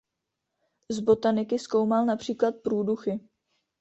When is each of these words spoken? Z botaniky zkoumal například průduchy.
Z 0.89 0.99
botaniky 0.99 1.59
zkoumal 1.59 2.05
například 2.05 2.55
průduchy. 2.63 3.19